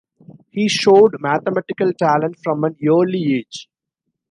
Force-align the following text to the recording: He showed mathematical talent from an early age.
He 0.49 0.67
showed 0.67 1.21
mathematical 1.21 1.93
talent 1.93 2.37
from 2.43 2.63
an 2.63 2.75
early 2.89 3.35
age. 3.35 3.69